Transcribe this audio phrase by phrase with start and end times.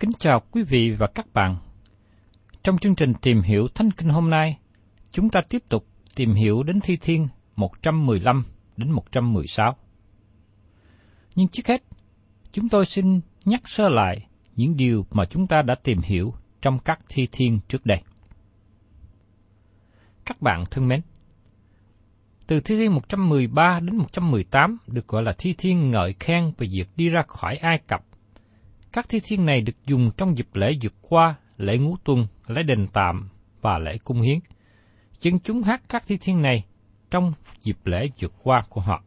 [0.00, 1.56] Kính chào quý vị và các bạn.
[2.62, 4.58] Trong chương trình tìm hiểu Thánh Kinh hôm nay,
[5.12, 7.26] chúng ta tiếp tục tìm hiểu đến Thi Thiên
[7.56, 8.44] 115
[8.76, 9.76] đến 116.
[11.34, 11.82] Nhưng trước hết,
[12.52, 16.78] chúng tôi xin nhắc sơ lại những điều mà chúng ta đã tìm hiểu trong
[16.78, 18.02] các Thi Thiên trước đây.
[20.24, 21.00] Các bạn thân mến,
[22.46, 26.88] từ Thi Thiên 113 đến 118 được gọi là Thi Thiên ngợi khen về việc
[26.96, 28.04] đi ra khỏi Ai Cập.
[28.96, 32.62] Các thi thiên này được dùng trong dịp lễ vượt qua, lễ ngũ tuần, lễ
[32.62, 33.28] đền tạm
[33.60, 34.38] và lễ cung hiến.
[35.20, 36.64] Dân chúng hát các thi thiên này
[37.10, 39.02] trong dịp lễ vượt qua của họ.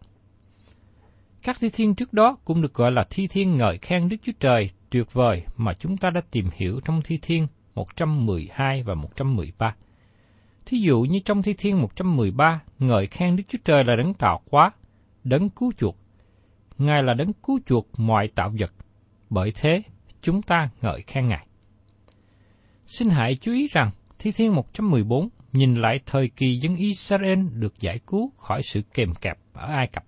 [1.44, 4.32] Các thi thiên trước đó cũng được gọi là thi thiên ngợi khen Đức Chúa
[4.40, 9.76] Trời tuyệt vời mà chúng ta đã tìm hiểu trong thi thiên 112 và 113.
[10.66, 14.42] Thí dụ như trong thi thiên 113, ngợi khen Đức Chúa Trời là đấng tạo
[14.52, 14.72] hóa,
[15.24, 15.98] đấng cứu chuộc.
[16.78, 18.72] Ngài là đấng cứu chuộc mọi tạo vật,
[19.30, 19.82] bởi thế
[20.22, 21.48] chúng ta ngợi khen Ngài.
[22.86, 27.80] Xin hãy chú ý rằng, thi thiên 114 nhìn lại thời kỳ dân Israel được
[27.80, 30.04] giải cứu khỏi sự kèm kẹp ở Ai Cập.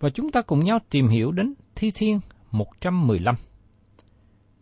[0.00, 3.34] Và chúng ta cùng nhau tìm hiểu đến thi thiên 115.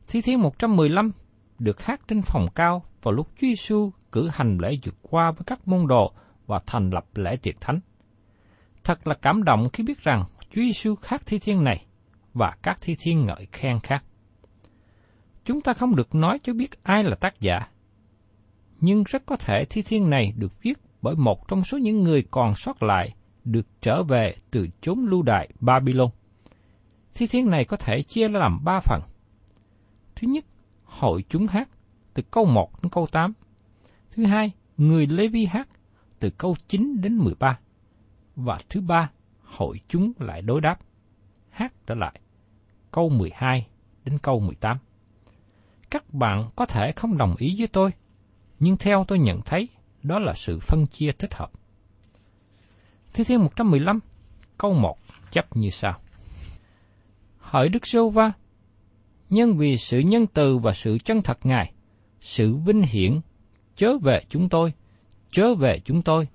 [0.09, 1.13] Thi thiên 115
[1.59, 5.43] được hát trên phòng cao vào lúc Chúa Giêsu cử hành lễ vượt qua với
[5.47, 6.13] các môn đồ
[6.47, 7.81] và thành lập lễ tiệc thánh.
[8.85, 11.87] Thật là cảm động khi biết rằng Chúa Giêsu hát thi thiên này
[12.39, 14.05] và các thi thiên ngợi khen khác.
[15.45, 17.69] Chúng ta không được nói cho biết ai là tác giả,
[18.81, 22.25] nhưng rất có thể thi thiên này được viết bởi một trong số những người
[22.31, 26.11] còn sót lại được trở về từ chốn lưu đại Babylon.
[27.15, 29.03] Thi thiên này có thể chia làm ba phần.
[30.17, 30.45] Thứ nhất,
[30.85, 31.69] hội chúng hát
[32.15, 33.33] từ câu 1 đến câu 8.
[34.11, 35.69] Thứ hai, người Lê Vi hát
[36.21, 37.59] từ câu 9 đến 13.
[38.37, 39.11] Và thứ ba,
[39.43, 40.79] hội chúng lại đối đáp,
[41.51, 42.21] hát trở lại,
[42.91, 43.67] câu 12
[44.05, 44.79] đến câu 18.
[45.91, 47.91] Các bạn có thể không đồng ý với tôi,
[48.59, 49.69] nhưng theo tôi nhận thấy,
[50.03, 51.51] đó là sự phân chia thích hợp.
[53.13, 54.01] Thi thiên 115,
[54.59, 54.99] câu 1
[55.31, 56.01] chấp như sau.
[57.39, 58.33] Hỡi Đức Sô Va,
[59.31, 61.73] nhân vì sự nhân từ và sự chân thật Ngài,
[62.21, 63.21] sự vinh hiển
[63.77, 64.73] chớ về chúng tôi,
[65.31, 66.29] chớ về chúng tôi,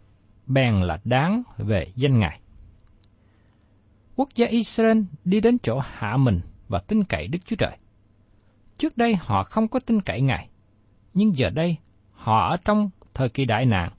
[0.46, 2.40] bèn là đáng về danh Ngài.
[4.16, 7.78] Quốc gia Israel đi đến chỗ hạ mình và tin cậy Đức Chúa Trời.
[8.78, 10.50] Trước đây họ không có tin cậy Ngài,
[11.14, 11.78] nhưng giờ đây
[12.12, 13.92] họ ở trong thời kỳ đại nạn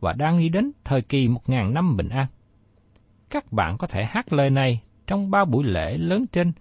[0.00, 2.26] và đang đi đến thời kỳ một ngàn năm bình an.
[3.30, 6.52] Các bạn có thể hát lời này trong ba buổi lễ lớn trên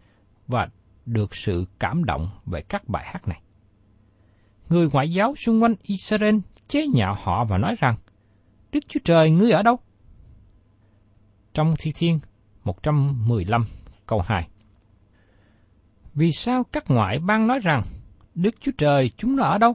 [0.48, 0.68] và
[1.06, 3.42] được sự cảm động về các bài hát này.
[4.70, 6.38] Người ngoại giáo xung quanh Israel
[6.68, 7.96] chế nhạo họ và nói rằng,
[8.72, 9.80] Đức Chúa Trời ngươi ở đâu?
[11.54, 12.20] Trong Thi Thiên
[12.64, 13.64] 115
[14.06, 14.48] câu 2
[16.14, 17.84] Vì sao các ngoại bang nói rằng,
[18.36, 19.74] Đức Chúa Trời chúng nó ở đâu?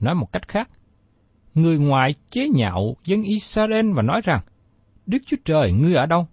[0.00, 0.70] Nói một cách khác,
[1.54, 4.40] người ngoại chế nhạo dân Israel và nói rằng,
[5.06, 6.26] Đức Chúa Trời ngươi ở đâu?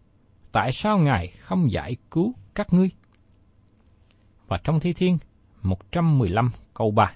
[0.52, 2.90] Tại sao Ngài không giải cứu các ngươi?
[4.48, 5.18] Và trong Thi Thiên
[5.62, 7.14] 115 câu 3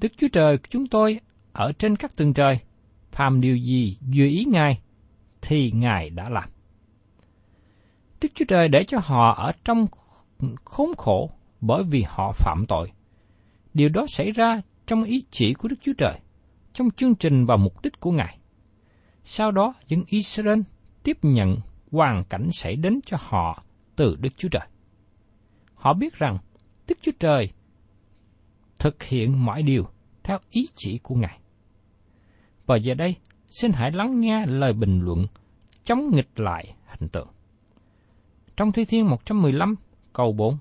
[0.00, 1.20] Đức Chúa Trời của chúng tôi
[1.52, 2.58] ở trên các tầng trời,
[3.12, 4.80] phàm điều gì vừa ý Ngài,
[5.42, 6.50] thì Ngài đã làm.
[8.20, 9.86] Đức Chúa Trời để cho họ ở trong
[10.64, 12.92] khốn khổ bởi vì họ phạm tội.
[13.74, 16.18] Điều đó xảy ra trong ý chỉ của Đức Chúa Trời,
[16.72, 18.38] trong chương trình và mục đích của Ngài.
[19.24, 20.60] Sau đó, dân Israel
[21.02, 21.56] tiếp nhận
[21.92, 23.64] hoàn cảnh xảy đến cho họ
[23.96, 24.66] từ Đức Chúa Trời.
[25.74, 26.38] Họ biết rằng
[26.88, 27.50] Đức Chúa Trời
[28.78, 29.84] thực hiện mọi điều
[30.22, 31.38] theo ý chỉ của Ngài.
[32.66, 33.16] Và giờ đây,
[33.50, 35.26] xin hãy lắng nghe lời bình luận
[35.84, 37.28] chống nghịch lại hình tượng.
[38.56, 39.74] Trong Thi Thiên 115,
[40.12, 40.58] câu 4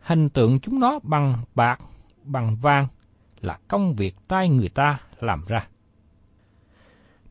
[0.00, 1.80] Hình tượng chúng nó bằng bạc,
[2.24, 2.86] bằng vàng
[3.40, 5.68] là công việc tay người ta làm ra.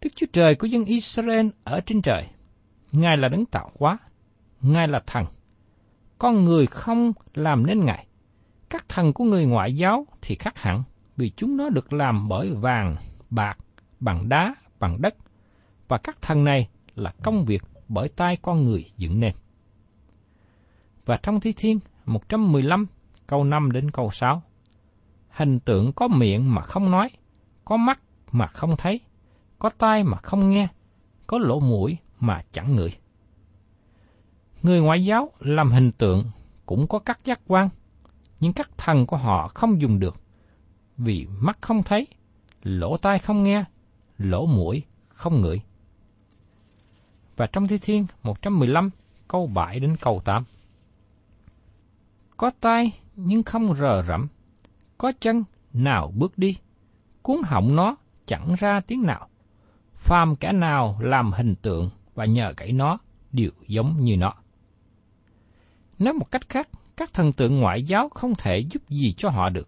[0.02, 2.28] Đức Chúa Trời của dân Israel ở trên trời,
[2.92, 3.98] Ngài là đấng tạo hóa,
[4.62, 5.26] Ngài là thần.
[6.18, 8.08] Con người không làm nên Ngài.
[8.70, 10.84] Các thần của người ngoại giáo thì khác hẳn,
[11.18, 12.96] vì chúng nó được làm bởi vàng,
[13.30, 13.58] bạc,
[14.00, 15.16] bằng đá, bằng đất,
[15.88, 19.34] và các thần này là công việc bởi tay con người dựng nên.
[21.06, 22.88] Và trong Thi Thiên 115
[23.28, 24.42] câu 5 đến câu 6,
[25.30, 27.10] hình tượng có miệng mà không nói,
[27.66, 28.00] có mắt
[28.32, 29.00] mà không thấy,
[29.60, 30.68] có tai mà không nghe,
[31.28, 32.92] có lỗ mũi mà chẳng ngửi.
[34.64, 36.26] Người ngoại giáo làm hình tượng
[36.66, 37.70] cũng có các giác quan,
[38.40, 40.16] nhưng các thần của họ không dùng được,
[40.98, 42.08] vì mắt không thấy,
[42.64, 43.64] lỗ tai không nghe,
[44.18, 45.62] lỗ mũi không ngửi.
[47.36, 48.90] Và trong Thi Thiên 115
[49.28, 50.44] câu 7 đến câu 8.
[52.38, 54.28] Có tai nhưng không rờ rẫm,
[54.98, 55.44] có chân
[55.74, 56.58] nào bước đi,
[57.22, 59.28] cuốn họng nó chẳng ra tiếng nào.
[59.96, 62.98] Phàm kẻ nào làm hình tượng và nhờ cậy nó
[63.32, 64.34] đều giống như nó.
[66.00, 69.50] Nói một cách khác, các thần tượng ngoại giáo không thể giúp gì cho họ
[69.50, 69.68] được.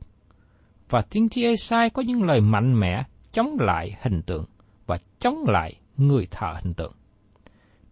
[0.90, 4.46] Và tiên tri Esai có những lời mạnh mẽ chống lại hình tượng
[4.86, 6.94] và chống lại người thờ hình tượng.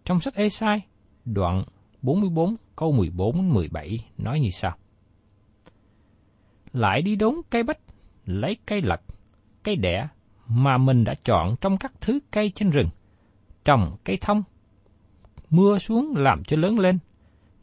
[0.04, 0.80] Trong sách Esai,
[1.24, 1.64] đoạn
[2.02, 4.76] 44 câu 14 17 nói như sau.
[6.72, 7.78] Lại đi đốn cây bách,
[8.26, 9.00] lấy cây lật,
[9.62, 10.08] cây đẻ
[10.46, 12.88] mà mình đã chọn trong các thứ cây trên rừng,
[13.64, 14.42] trồng cây thông,
[15.50, 16.98] mưa xuống làm cho lớn lên,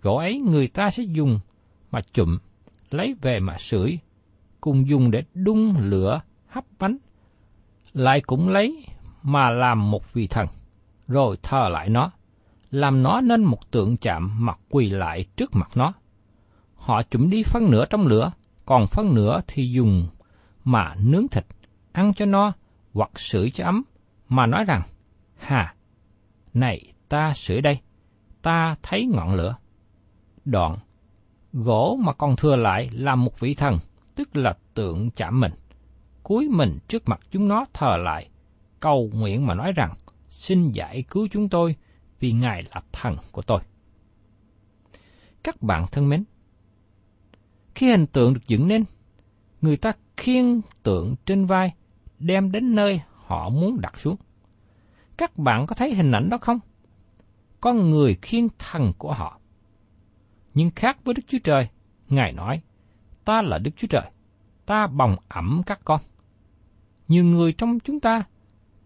[0.01, 1.39] gỗ ấy người ta sẽ dùng
[1.91, 2.37] mà chụm,
[2.89, 3.99] lấy về mà sưởi,
[4.61, 6.97] cùng dùng để đun lửa hấp bánh,
[7.95, 8.85] lại cũng lấy
[9.23, 10.47] mà làm một vị thần,
[11.07, 12.11] rồi thờ lại nó,
[12.71, 15.93] làm nó nên một tượng chạm mặt quỳ lại trước mặt nó.
[16.75, 18.31] Họ chụm đi phân nửa trong lửa,
[18.65, 20.07] còn phân nửa thì dùng
[20.63, 21.45] mà nướng thịt,
[21.91, 22.53] ăn cho no,
[22.93, 23.83] hoặc sưởi cho ấm,
[24.29, 24.81] mà nói rằng,
[25.37, 25.75] Hà,
[26.53, 27.79] này ta sưởi đây,
[28.41, 29.55] ta thấy ngọn lửa.
[30.45, 30.77] Đoạn,
[31.53, 33.79] gỗ mà còn thừa lại là một vị thần,
[34.15, 35.51] tức là tượng chạm mình.
[36.27, 38.29] Cúi mình trước mặt chúng nó thờ lại,
[38.79, 39.93] cầu nguyện mà nói rằng,
[40.29, 41.75] xin giải cứu chúng tôi
[42.19, 43.59] vì Ngài là thần của tôi.
[45.43, 46.23] Các bạn thân mến,
[47.75, 48.83] khi hình tượng được dựng nên,
[49.61, 51.73] người ta khiêng tượng trên vai,
[52.19, 54.15] đem đến nơi họ muốn đặt xuống.
[55.17, 56.59] Các bạn có thấy hình ảnh đó không?
[57.61, 59.39] Con người khiêng thần của họ.
[60.53, 61.67] Nhưng khác với Đức Chúa Trời,
[62.09, 62.61] Ngài nói,
[63.25, 64.11] ta là Đức Chúa Trời,
[64.65, 66.01] ta bồng ẩm các con.
[67.07, 68.23] Nhiều người trong chúng ta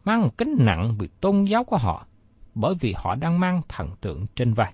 [0.03, 2.07] mang một kính nặng vì tôn giáo của họ,
[2.55, 4.73] bởi vì họ đang mang thần tượng trên vai.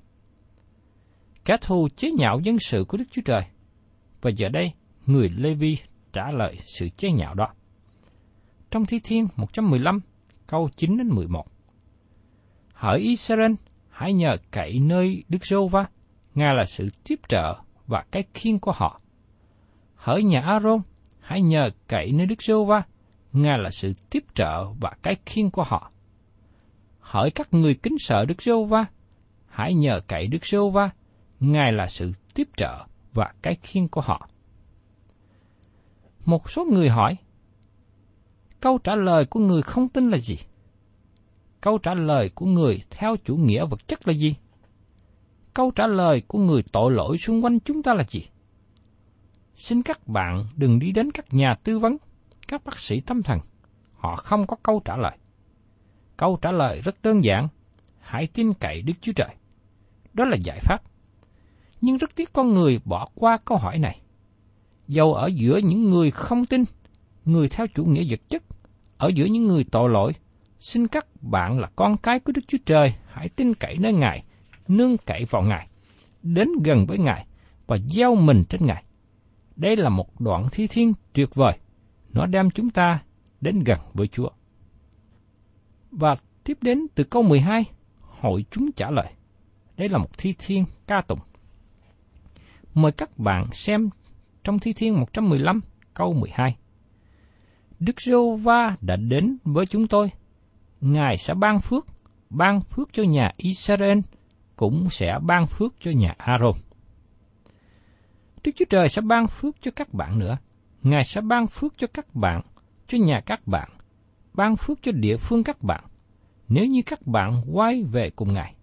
[1.45, 3.41] Kẻ thù chế nhạo dân sự của Đức Chúa Trời,
[4.21, 4.73] và giờ đây
[5.05, 5.77] người Lê Vi
[6.13, 7.47] trả lời sự chế nhạo đó.
[8.71, 9.99] Trong Thi Thiên 115,
[10.47, 11.45] câu 9 đến 11.
[12.73, 13.51] Hỡi Israel,
[13.89, 15.85] hãy nhờ cậy nơi Đức Giô Va,
[16.35, 17.55] Ngài là sự tiếp trợ
[17.87, 19.01] và cái khiên của họ.
[19.95, 20.81] Hỡi nhà Aaron,
[21.19, 22.83] hãy nhờ cậy nơi Đức Giô Va,
[23.35, 25.91] Ngài là sự tiếp trợ và cái khiên của họ.
[26.99, 28.85] Hỡi các người kính sợ Đức giê va
[29.47, 30.89] hãy nhờ cậy Đức giê va
[31.39, 34.29] Ngài là sự tiếp trợ và cái khiên của họ.
[36.25, 37.17] Một số người hỏi,
[38.59, 40.37] câu trả lời của người không tin là gì?
[41.61, 44.35] Câu trả lời của người theo chủ nghĩa vật chất là gì?
[45.55, 48.21] câu trả lời của người tội lỗi xung quanh chúng ta là gì?
[49.55, 51.97] Xin các bạn đừng đi đến các nhà tư vấn,
[52.47, 53.39] các bác sĩ tâm thần.
[53.93, 55.17] Họ không có câu trả lời.
[56.17, 57.47] Câu trả lời rất đơn giản,
[57.99, 59.35] hãy tin cậy Đức Chúa Trời.
[60.13, 60.81] Đó là giải pháp.
[61.81, 64.01] Nhưng rất tiếc con người bỏ qua câu hỏi này.
[64.87, 66.63] Dầu ở giữa những người không tin,
[67.25, 68.43] người theo chủ nghĩa vật chất,
[68.97, 70.13] ở giữa những người tội lỗi,
[70.59, 74.23] xin các bạn là con cái của Đức Chúa Trời, hãy tin cậy nơi Ngài,
[74.67, 75.67] nương cậy vào Ngài,
[76.23, 77.25] đến gần với Ngài
[77.67, 78.83] và gieo mình trên Ngài.
[79.55, 81.57] Đây là một đoạn thi thiên tuyệt vời.
[82.15, 83.03] Nó đem chúng ta
[83.41, 84.29] đến gần với Chúa.
[85.91, 87.65] Và tiếp đến từ câu 12,
[87.99, 89.13] hội chúng trả lời.
[89.77, 91.19] Đây là một thi thiên ca tụng.
[92.73, 93.89] Mời các bạn xem
[94.43, 95.61] trong thi thiên 115
[95.93, 96.57] câu 12.
[97.79, 100.11] Đức giô va đã đến với chúng tôi.
[100.81, 101.85] Ngài sẽ ban phước,
[102.29, 103.99] ban phước cho nhà Israel,
[104.55, 106.53] cũng sẽ ban phước cho nhà Aaron.
[108.43, 110.37] Đức Chúa Trời sẽ ban phước cho các bạn nữa.
[110.85, 112.41] Ngài sẽ ban phước cho các bạn,
[112.87, 113.69] cho nhà các bạn,
[114.33, 115.83] ban phước cho địa phương các bạn,
[116.47, 118.55] nếu như các bạn quay về cùng Ngài.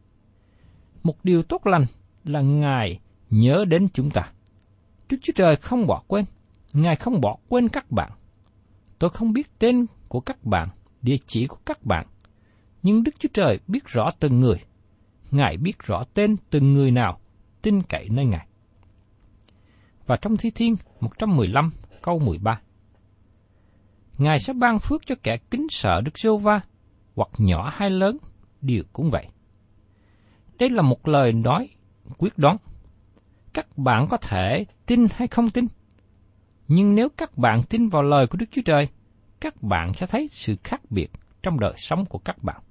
[1.03, 1.85] Một điều tốt lành
[2.25, 3.01] là Ngài
[3.31, 4.33] nhớ đến chúng ta.
[5.09, 6.25] Đức Chúa Trời không bỏ quên,
[6.73, 8.13] Ngài không bỏ quên các bạn.
[8.99, 10.69] Tôi không biết tên của các bạn,
[11.03, 12.07] địa chỉ của các bạn,
[12.83, 14.61] nhưng Đức Chúa Trời biết rõ từng người.
[15.31, 17.21] Ngài biết rõ tên từng người nào
[17.63, 18.47] tin cậy nơi Ngài.
[20.07, 21.71] Và trong Thi Thiên 115
[22.03, 22.61] câu 13
[24.19, 26.61] Ngài sẽ ban phước cho kẻ kính sợ Đức giê va
[27.15, 28.19] hoặc nhỏ hay lớn,
[28.61, 29.27] đều cũng vậy.
[30.59, 31.69] Đây là một lời nói
[32.19, 32.57] quyết đoán.
[33.53, 35.67] Các bạn có thể tin hay không tin.
[36.69, 38.89] Nhưng nếu các bạn tin vào lời của Đức Chúa Trời,
[39.41, 41.11] các bạn sẽ thấy sự khác biệt
[41.43, 42.63] trong đời sống của các bạn.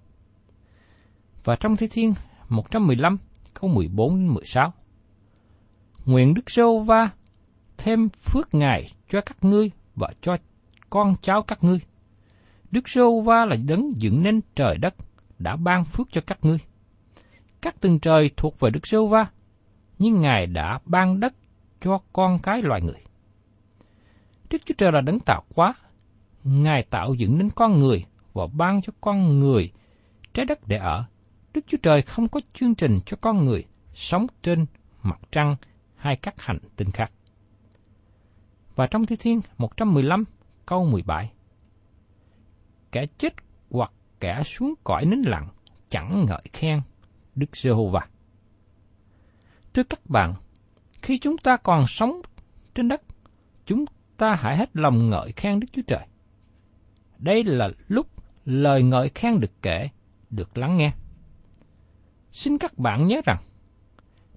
[1.43, 2.13] Và trong Thi Thiên
[2.49, 3.17] 115
[3.53, 4.73] câu 14 đến 16.
[6.05, 7.09] Nguyện Đức giê va
[7.77, 10.37] thêm phước Ngài cho các ngươi và cho
[10.89, 11.79] con cháu các ngươi.
[12.71, 14.95] Đức Sô va là đấng dựng nên trời đất,
[15.39, 16.57] đã ban phước cho các ngươi.
[17.61, 19.27] Các tầng trời thuộc về Đức Sô va,
[19.99, 21.33] nhưng Ngài đã ban đất
[21.81, 23.01] cho con cái loài người.
[24.49, 25.73] Đức Chúa Trời là đấng tạo hóa,
[26.43, 29.71] Ngài tạo dựng nên con người và ban cho con người
[30.33, 31.05] trái đất để ở.
[31.53, 34.65] Đức Chúa Trời không có chương trình cho con người sống trên
[35.03, 35.55] mặt trăng
[35.95, 37.11] hay các hành tinh khác.
[38.81, 40.23] Và trong Thi Thiên 115
[40.65, 41.31] câu 17
[42.91, 43.33] Kẻ chết
[43.69, 45.47] hoặc kẻ xuống cõi nín lặng
[45.89, 46.81] chẳng ngợi khen
[47.35, 48.07] Đức Giê-hô-va.
[49.73, 50.33] Thưa các bạn,
[51.01, 52.21] khi chúng ta còn sống
[52.75, 53.01] trên đất,
[53.65, 53.85] chúng
[54.17, 56.07] ta hãy hết lòng ngợi khen Đức Chúa Trời.
[57.19, 58.07] Đây là lúc
[58.45, 59.89] lời ngợi khen được kể,
[60.29, 60.91] được lắng nghe.
[62.31, 63.37] Xin các bạn nhớ rằng,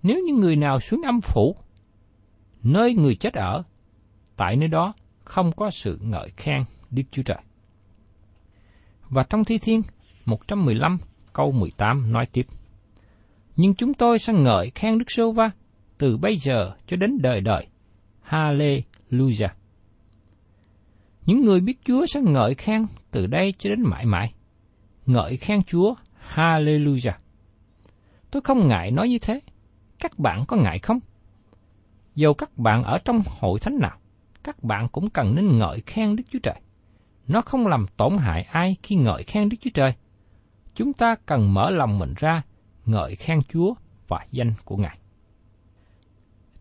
[0.02, 1.56] nếu những người nào xuống âm phủ,
[2.62, 3.64] nơi người chết ở,
[4.36, 7.38] tại nơi đó không có sự ngợi khen Đức Chúa Trời.
[9.08, 9.82] Và trong Thi Thiên
[10.24, 10.98] 115
[11.32, 12.46] câu 18 nói tiếp.
[13.56, 15.50] Nhưng chúng tôi sẽ ngợi khen Đức Sô Va
[15.98, 17.66] từ bây giờ cho đến đời đời.
[18.28, 19.48] Hallelujah.
[21.26, 24.34] Những người biết Chúa sẽ ngợi khen từ đây cho đến mãi mãi.
[25.06, 25.94] Ngợi khen Chúa.
[26.34, 27.12] Hallelujah.
[28.30, 29.40] Tôi không ngại nói như thế.
[30.00, 30.98] Các bạn có ngại không?
[32.14, 33.98] Dầu các bạn ở trong hội thánh nào,
[34.44, 36.60] các bạn cũng cần nên ngợi khen Đức Chúa Trời.
[37.28, 39.94] Nó không làm tổn hại ai khi ngợi khen Đức Chúa Trời.
[40.74, 42.42] Chúng ta cần mở lòng mình ra,
[42.86, 43.74] ngợi khen Chúa
[44.08, 44.98] và danh của Ngài.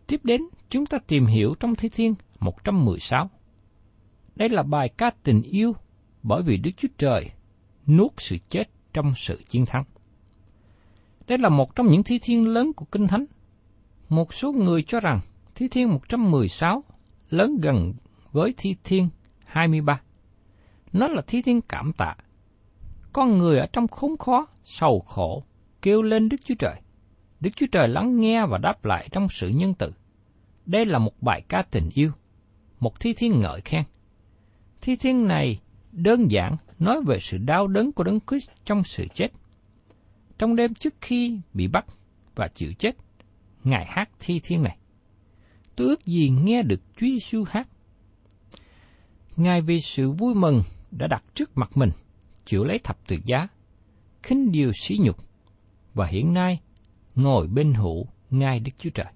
[0.06, 3.30] Tiếp đến, chúng ta tìm hiểu trong Thi Thiên 116.
[4.36, 5.72] Đây là bài ca tình yêu
[6.22, 7.30] bởi vì Đức Chúa Trời
[7.86, 9.84] nuốt sự chết trong sự chiến thắng.
[11.26, 13.24] Đây là một trong những thi thiên lớn của Kinh Thánh.
[14.08, 15.20] Một số người cho rằng
[15.54, 16.84] thi thiên 116
[17.34, 17.94] lớn gần
[18.32, 19.08] với thi thiên
[19.44, 20.00] 23.
[20.92, 22.16] Nó là thi thiên cảm tạ.
[23.12, 25.44] Con người ở trong khốn khó, sầu khổ,
[25.82, 26.80] kêu lên Đức Chúa Trời.
[27.40, 29.92] Đức Chúa Trời lắng nghe và đáp lại trong sự nhân từ.
[30.66, 32.10] Đây là một bài ca tình yêu,
[32.80, 33.82] một thi thiên ngợi khen.
[34.80, 35.60] Thi thiên này
[35.92, 39.28] đơn giản nói về sự đau đớn của Đấng Christ trong sự chết.
[40.38, 41.86] Trong đêm trước khi bị bắt
[42.34, 42.96] và chịu chết,
[43.64, 44.76] Ngài hát thi thiên này.
[45.76, 47.68] Tôi ước gì nghe được Chúa Giêsu hát.
[49.36, 51.90] Ngài vì sự vui mừng đã đặt trước mặt mình,
[52.44, 53.48] chịu lấy thập tự giá,
[54.22, 55.16] khinh điều sỉ nhục,
[55.94, 56.60] và hiện nay
[57.14, 59.12] ngồi bên hữu Ngài Đức Chúa Trời.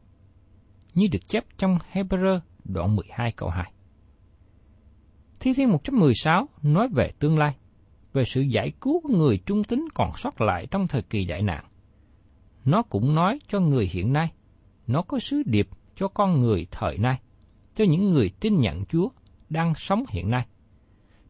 [0.94, 3.72] Như được chép trong Hebrew đoạn 12 câu 2.
[5.40, 7.56] Thi Thiên 116 nói về tương lai,
[8.12, 11.42] về sự giải cứu của người trung tín còn sót lại trong thời kỳ đại
[11.42, 11.64] nạn.
[12.64, 14.32] nó cũng nói cho người hiện nay.
[14.86, 17.20] Nó có sứ điệp cho con người thời nay,
[17.74, 19.08] cho những người tin nhận Chúa
[19.50, 20.46] đang sống hiện nay.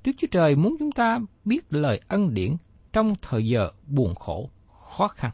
[0.04, 2.56] Đức Chúa Trời muốn chúng ta biết lời ân điển
[2.92, 5.30] trong thời giờ buồn khổ, khó khăn.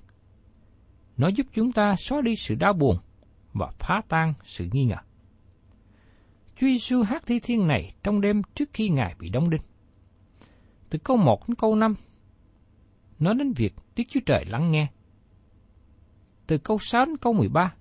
[1.16, 2.98] Nó giúp chúng ta xóa đi sự đau buồn
[3.52, 4.96] và phá tan sự nghi ngờ.
[6.56, 9.62] Chúa Giêsu hát thi thiên này trong đêm trước khi Ngài bị đóng đinh.
[10.90, 11.94] Từ câu 1 đến câu 5,
[13.18, 14.86] nói đến việc Đức Chúa Trời lắng nghe.
[16.46, 17.74] Từ câu 6 đến câu 13,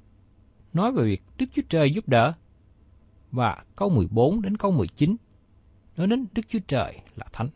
[0.73, 2.33] nói về việc Đức Chúa Trời giúp đỡ.
[3.31, 5.15] Và câu 14 đến câu 19,
[5.97, 7.49] nói đến Đức Chúa Trời là Thánh.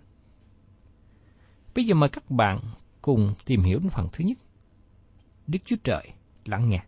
[1.75, 2.59] Bây giờ mời các bạn
[3.01, 4.37] cùng tìm hiểu đến phần thứ nhất.
[5.47, 6.11] Đức Chúa Trời
[6.45, 6.83] lắng nghe.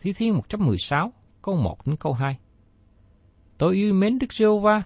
[0.00, 2.38] Thi Thiên 116, câu 1 đến câu 2.
[3.58, 4.82] Tôi yêu mến Đức giê va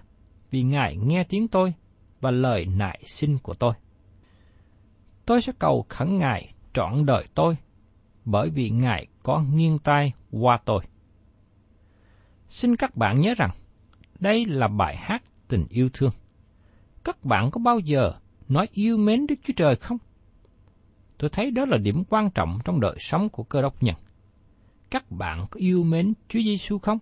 [0.51, 1.73] vì Ngài nghe tiếng tôi
[2.21, 3.73] và lời nại xin của tôi.
[5.25, 7.57] Tôi sẽ cầu khẩn Ngài trọn đời tôi,
[8.25, 10.83] bởi vì Ngài có nghiêng tai qua tôi.
[12.47, 13.51] Xin các bạn nhớ rằng,
[14.19, 16.11] đây là bài hát tình yêu thương.
[17.03, 18.13] Các bạn có bao giờ
[18.47, 19.97] nói yêu mến Đức Chúa Trời không?
[21.17, 23.95] Tôi thấy đó là điểm quan trọng trong đời sống của cơ đốc nhân.
[24.89, 26.99] Các bạn có yêu mến Chúa Giêsu không?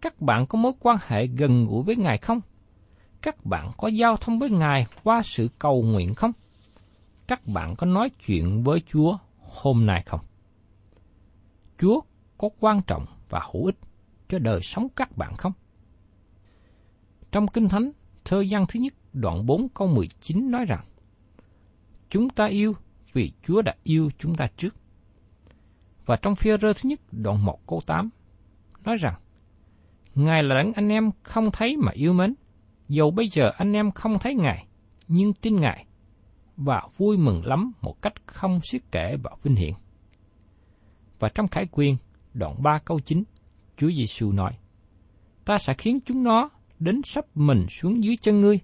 [0.00, 2.40] Các bạn có mối quan hệ gần gũi với Ngài không?
[3.22, 6.32] Các bạn có giao thông với Ngài qua sự cầu nguyện không?
[7.26, 10.20] Các bạn có nói chuyện với Chúa hôm nay không?
[11.78, 12.00] Chúa
[12.38, 13.76] có quan trọng và hữu ích
[14.28, 15.52] cho đời sống các bạn không?
[17.32, 17.92] Trong Kinh Thánh,
[18.24, 20.84] thơ gian thứ nhất đoạn 4 câu 19 nói rằng
[22.10, 22.74] Chúng ta yêu
[23.12, 24.74] vì Chúa đã yêu chúng ta trước.
[26.06, 28.10] Và trong phía rơ thứ nhất đoạn 1 câu 8
[28.84, 29.14] nói rằng
[30.14, 32.34] Ngài là đấng anh em không thấy mà yêu mến,
[32.88, 34.66] dầu bây giờ anh em không thấy Ngài,
[35.08, 35.86] nhưng tin Ngài,
[36.56, 39.74] và vui mừng lắm một cách không xiết kể và vinh hiển.
[41.18, 41.96] Và trong Khải Quyên,
[42.34, 43.22] đoạn 3 câu 9,
[43.76, 44.52] Chúa Giêsu nói,
[45.44, 48.60] Ta sẽ khiến chúng nó đến sắp mình xuống dưới chân ngươi,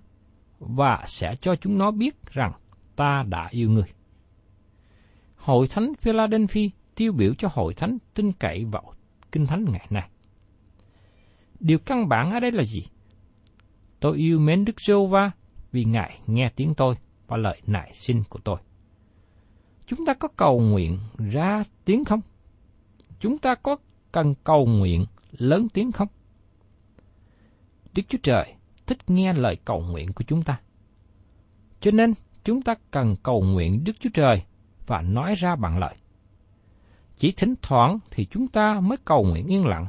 [0.58, 2.52] và sẽ cho chúng nó biết rằng
[2.96, 3.84] ta đã yêu ngươi.
[5.36, 8.94] Hội Thánh Philadelphia tiêu biểu cho Hội Thánh tin cậy vào
[9.32, 10.08] Kinh Thánh ngày nay.
[11.60, 12.82] Điều căn bản ở đây là gì?
[14.00, 15.30] Tôi yêu mến Đức giê va
[15.72, 16.94] vì Ngài nghe tiếng tôi
[17.26, 18.56] và lời nại xin của tôi.
[19.86, 20.98] Chúng ta có cầu nguyện
[21.32, 22.20] ra tiếng không?
[23.20, 23.76] Chúng ta có
[24.12, 26.08] cần cầu nguyện lớn tiếng không?
[27.92, 28.54] Đức Chúa Trời
[28.86, 30.60] thích nghe lời cầu nguyện của chúng ta.
[31.80, 34.42] Cho nên, chúng ta cần cầu nguyện Đức Chúa Trời
[34.86, 35.94] và nói ra bằng lời.
[37.16, 39.86] Chỉ thỉnh thoảng thì chúng ta mới cầu nguyện yên lặng,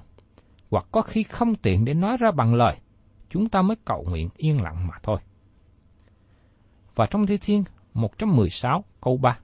[0.69, 2.77] hoặc có khi không tiện để nói ra bằng lời,
[3.29, 5.19] chúng ta mới cầu nguyện yên lặng mà thôi.
[6.95, 9.39] Và trong Thi Thiên 116 câu 3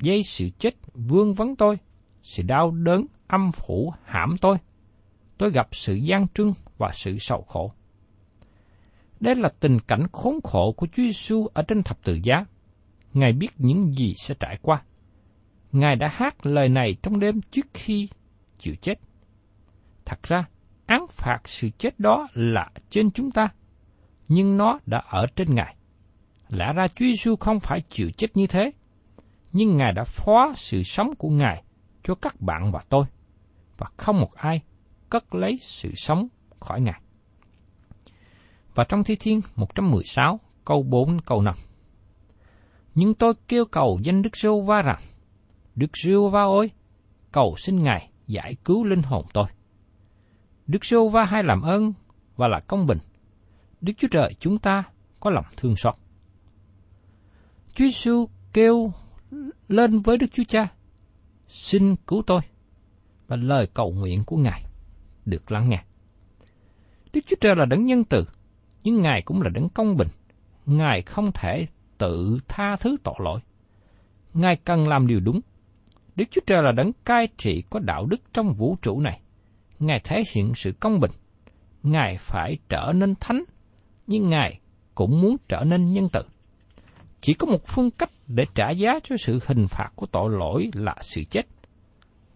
[0.00, 1.78] Dây sự chết vương vấn tôi,
[2.24, 4.56] sự đau đớn âm phủ hãm tôi.
[5.38, 7.72] Tôi gặp sự gian trưng và sự sầu khổ.
[9.20, 12.44] Đây là tình cảnh khốn khổ của Chúa Giêsu ở trên thập tự giá.
[13.12, 14.82] Ngài biết những gì sẽ trải qua.
[15.72, 18.08] Ngài đã hát lời này trong đêm trước khi
[18.58, 18.94] chịu chết.
[20.04, 20.44] Thật ra,
[20.86, 23.48] án phạt sự chết đó là trên chúng ta,
[24.28, 25.76] nhưng nó đã ở trên Ngài.
[26.48, 28.70] Lẽ ra Chúa Giêsu không phải chịu chết như thế,
[29.52, 31.64] nhưng Ngài đã phó sự sống của Ngài
[32.04, 33.04] cho các bạn và tôi,
[33.78, 34.62] và không một ai
[35.10, 36.28] cất lấy sự sống
[36.60, 37.00] khỏi Ngài.
[38.74, 41.54] Và trong Thi Thiên 116, câu 4 câu 5.
[42.94, 45.00] Nhưng tôi kêu cầu danh Đức Rô Va rằng,
[45.74, 46.70] Đức Rô Va ơi,
[47.32, 49.46] cầu xin Ngài giải cứu linh hồn tôi.
[50.66, 51.92] Đức Rô Va hay làm ơn
[52.36, 52.98] và là công bình.
[53.80, 54.84] Đức Chúa Trời chúng ta
[55.20, 55.94] có lòng thương xót.
[57.74, 58.92] Chúa Giêsu kêu
[59.68, 60.68] lên với Đức Chúa Cha,
[61.54, 62.40] xin cứu tôi,
[63.26, 64.64] và lời cầu nguyện của Ngài
[65.26, 65.84] được lắng nghe.
[67.12, 68.24] Đức Chúa Trời là đấng nhân từ,
[68.84, 70.08] nhưng Ngài cũng là đấng công bình.
[70.66, 71.66] Ngài không thể
[71.98, 73.40] tự tha thứ tội lỗi.
[74.34, 75.40] Ngài cần làm điều đúng.
[76.16, 79.20] Đức Chúa Trời là đấng cai trị có đạo đức trong vũ trụ này.
[79.78, 81.10] Ngài thể hiện sự công bình.
[81.82, 83.44] Ngài phải trở nên thánh,
[84.06, 84.60] nhưng Ngài
[84.94, 86.22] cũng muốn trở nên nhân từ.
[87.24, 90.70] Chỉ có một phương cách để trả giá cho sự hình phạt của tội lỗi
[90.74, 91.46] là sự chết.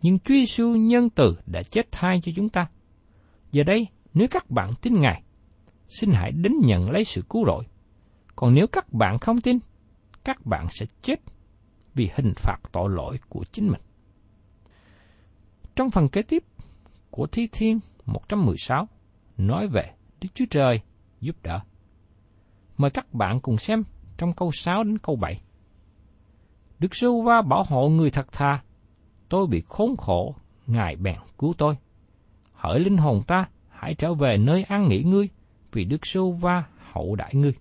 [0.03, 2.66] Nhưng Chúa Giêsu nhân từ đã chết thay cho chúng ta.
[3.53, 5.22] Giờ đây, nếu các bạn tin Ngài,
[5.88, 7.64] xin hãy đến nhận lấy sự cứu rỗi.
[8.37, 9.59] Còn nếu các bạn không tin,
[10.24, 11.20] các bạn sẽ chết
[11.94, 13.81] vì hình phạt tội lỗi của chính mình.
[15.74, 16.44] Trong phần kế tiếp
[17.11, 18.88] của Thi Thiên 116
[19.37, 20.81] nói về Đức Chúa Trời
[21.20, 21.61] giúp đỡ.
[22.77, 23.83] Mời các bạn cùng xem
[24.18, 25.40] trong câu 6 đến câu 7.
[26.78, 28.62] Đức Sưu Va bảo hộ người thật thà.
[29.28, 30.35] Tôi bị khốn khổ,
[30.66, 31.76] Ngài bèn cứu tôi.
[32.52, 35.28] Hỡi linh hồn ta, hãy trở về nơi an nghỉ ngươi,
[35.72, 37.52] vì Đức Sưu Va hậu đại ngươi.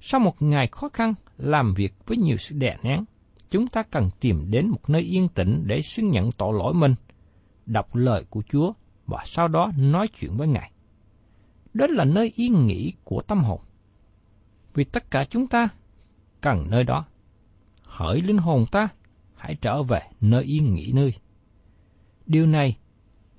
[0.00, 3.04] Sau một ngày khó khăn, làm việc với nhiều sự đè nén,
[3.50, 6.94] chúng ta cần tìm đến một nơi yên tĩnh để xưng nhận tội lỗi mình,
[7.66, 8.72] đọc lời của Chúa
[9.06, 10.70] và sau đó nói chuyện với Ngài.
[11.74, 13.60] Đó là nơi yên nghỉ của tâm hồn.
[14.74, 15.68] Vì tất cả chúng ta
[16.40, 17.04] cần nơi đó.
[17.82, 18.88] Hỡi linh hồn ta,
[19.34, 21.14] hãy trở về nơi yên nghỉ nơi.
[22.26, 22.78] Điều này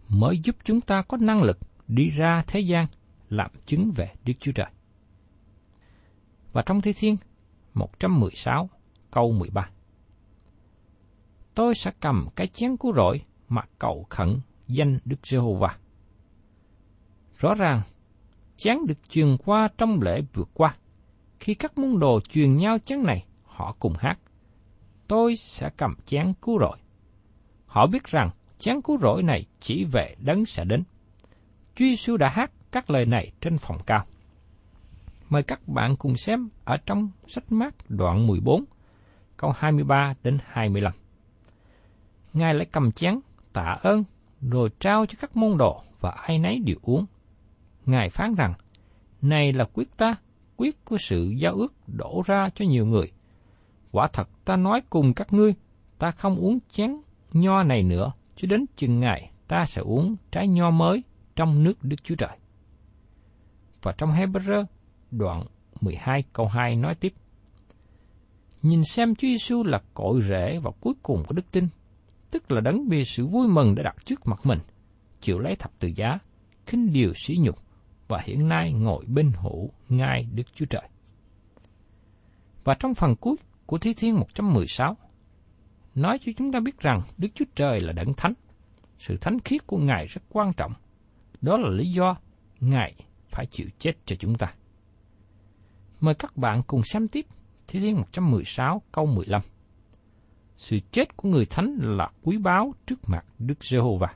[0.07, 2.87] mới giúp chúng ta có năng lực đi ra thế gian
[3.29, 4.67] làm chứng về Đức Chúa Trời.
[6.53, 7.17] Và trong Thi Thiên
[7.73, 8.69] 116
[9.11, 9.69] câu 13
[11.55, 15.77] Tôi sẽ cầm cái chén cứu rỗi mà cầu khẩn danh Đức Giê-hô-va.
[17.37, 17.81] Rõ ràng,
[18.57, 20.77] chén được truyền qua trong lễ vượt qua.
[21.39, 24.19] Khi các môn đồ truyền nhau chén này, họ cùng hát.
[25.07, 26.77] Tôi sẽ cầm chén cứu rỗi.
[27.65, 30.83] Họ biết rằng chén cứu rỗi này chỉ về đấng sẽ đến.
[31.75, 34.05] Chúa Giêsu đã hát các lời này trên phòng cao.
[35.29, 38.65] Mời các bạn cùng xem ở trong sách mát đoạn 14,
[39.37, 40.93] câu 23 đến 25.
[42.33, 43.19] Ngài lại cầm chén,
[43.53, 44.03] tạ ơn,
[44.41, 47.05] rồi trao cho các môn đồ và ai nấy đều uống.
[47.85, 48.53] Ngài phán rằng,
[49.21, 50.15] này là quyết ta,
[50.57, 53.11] quyết của sự giao ước đổ ra cho nhiều người.
[53.91, 55.53] Quả thật ta nói cùng các ngươi,
[55.99, 56.95] ta không uống chén
[57.33, 61.03] nho này nữa, cho đến chừng ngày ta sẽ uống trái nho mới
[61.35, 62.37] trong nước Đức Chúa Trời.
[63.81, 64.65] Và trong Hebrew
[65.11, 65.45] đoạn
[65.81, 67.13] 12 câu 2 nói tiếp.
[68.61, 71.67] Nhìn xem Chúa Giêsu là cội rễ và cuối cùng của đức tin,
[72.31, 74.59] tức là đấng vì sự vui mừng đã đặt trước mặt mình,
[75.21, 76.19] chịu lấy thập tự giá,
[76.65, 77.64] khinh điều sỉ nhục
[78.07, 80.89] và hiện nay ngồi bên hữu ngai Đức Chúa Trời.
[82.63, 84.97] Và trong phần cuối của Thi Thiên 116,
[85.95, 88.33] nói cho chúng ta biết rằng Đức Chúa Trời là đấng thánh.
[88.99, 90.73] Sự thánh khiết của Ngài rất quan trọng.
[91.41, 92.17] Đó là lý do
[92.59, 92.95] Ngài
[93.29, 94.53] phải chịu chết cho chúng ta.
[95.99, 97.25] Mời các bạn cùng xem tiếp
[97.67, 99.41] Thi Thiên 116 câu 15.
[100.57, 104.15] Sự chết của người thánh là quý báu trước mặt Đức Giê-hô-va.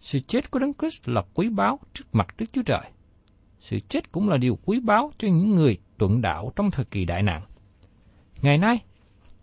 [0.00, 2.90] Sự chết của Đấng Christ là quý báu trước mặt Đức Chúa Trời.
[3.60, 7.04] Sự chết cũng là điều quý báu cho những người tuận đạo trong thời kỳ
[7.04, 7.42] đại nạn.
[8.42, 8.84] Ngày nay,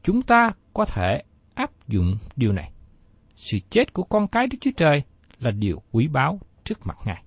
[0.04, 2.72] chúng ta có thể áp dụng điều này.
[3.36, 5.04] Sự chết của con cái Đức Chúa Trời
[5.39, 7.24] là điều quý báu trước mặt Ngài.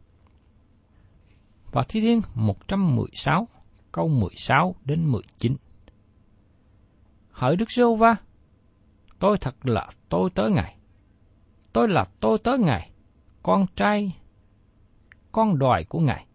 [1.72, 3.48] Và Thi Thiên 116,
[3.92, 5.56] câu 16 đến 19.
[7.30, 8.16] Hỡi Đức giê va
[9.18, 10.76] tôi thật là tôi tới Ngài.
[11.72, 12.89] Tôi là tôi tới Ngài,
[13.42, 14.16] con trai,
[15.32, 16.26] con đòi của Ngài.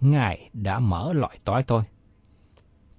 [0.00, 1.82] Ngài đã mở loại tối tôi.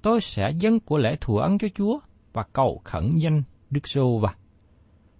[0.01, 1.99] Tôi sẽ dâng của lễ thù ân cho Chúa
[2.33, 4.35] và cầu khẩn danh Đức Giô va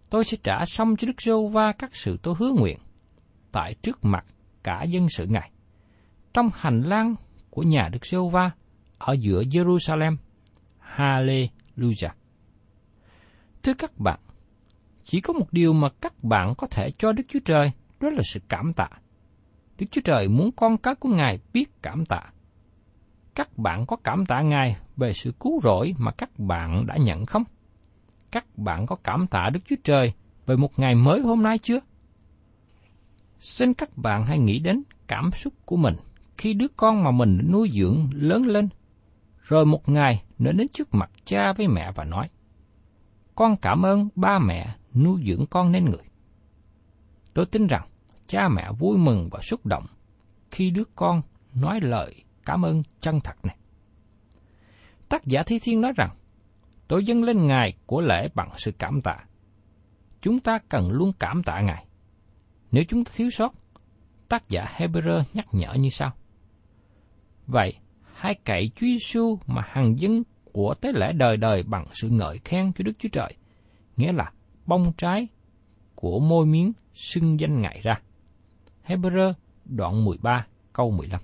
[0.10, 2.80] Tôi sẽ trả xong cho Đức Giô va các sự tôi hứa nguyện,
[3.52, 4.26] tại trước mặt
[4.64, 5.52] cả dân sự Ngài
[6.34, 7.16] trong hành lang
[7.50, 8.52] của nhà Đức Giô va
[8.98, 10.16] ở giữa Jerusalem.
[10.96, 12.10] Hallelujah.
[13.64, 14.20] Thưa các bạn,
[15.04, 18.22] chỉ có một điều mà các bạn có thể cho Đức Chúa Trời, đó là
[18.24, 18.90] sự cảm tạ.
[19.78, 22.22] Đức Chúa Trời muốn con cái của Ngài biết cảm tạ.
[23.36, 27.26] Các bạn có cảm tạ Ngài về sự cứu rỗi mà các bạn đã nhận
[27.26, 27.44] không?
[28.32, 30.14] Các bạn có cảm tạ Đức Chúa Trời
[30.46, 31.80] về một ngày mới hôm nay chưa?
[33.40, 35.96] Xin các bạn hãy nghĩ đến cảm xúc của mình
[36.38, 38.70] khi đứa con mà mình nuôi dưỡng lớn lên,
[39.42, 42.30] rồi một ngày nó đến trước mặt cha với mẹ và nói,
[43.36, 46.04] con cảm ơn ba mẹ nuôi dưỡng con nên người.
[47.34, 47.88] Tôi tin rằng
[48.30, 49.86] cha mẹ vui mừng và xúc động
[50.52, 51.22] khi đứa con
[51.54, 53.58] nói lời cảm ơn chân thật này.
[55.10, 56.10] Tác giả Thi Thiên nói rằng,
[56.88, 59.18] tôi dâng lên Ngài của lễ bằng sự cảm tạ.
[60.22, 61.86] Chúng ta cần luôn cảm tạ Ngài.
[62.72, 63.54] Nếu chúng ta thiếu sót,
[64.30, 66.12] tác giả Hebrew nhắc nhở như sau.
[67.48, 67.74] Vậy,
[68.13, 72.39] hãy cậy Chúa Giêsu mà hằng dân của tế lễ đời đời bằng sự ngợi
[72.46, 73.34] khen cho Đức Chúa Trời,
[73.98, 74.32] nghĩa là
[74.65, 75.28] bông trái
[75.96, 78.02] của môi miếng xưng danh Ngài ra.
[78.89, 79.34] Hebrew
[79.65, 81.21] đoạn 13 câu 15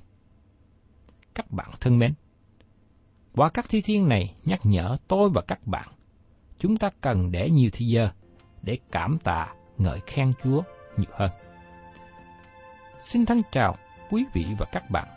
[1.36, 2.14] Các bạn thân mến,
[3.36, 5.88] qua các thi thiên này nhắc nhở tôi và các bạn,
[6.60, 8.10] chúng ta cần để nhiều thời giờ
[8.62, 10.62] để cảm tạ ngợi khen Chúa
[10.98, 11.32] nhiều hơn.
[13.06, 13.76] Xin thân chào
[14.10, 15.08] quý vị và các bạn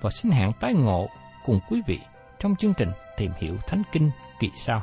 [0.00, 1.08] và xin hẹn tái ngộ
[1.44, 2.00] cùng quý vị
[2.38, 4.82] trong chương trình Tìm hiểu Thánh Kinh kỳ sau.